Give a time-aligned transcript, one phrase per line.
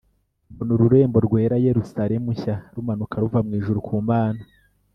[0.51, 4.41] Mbona ururembo rwera Yerusalemu nshya rumanuka ruva mu ijuru ku Mana,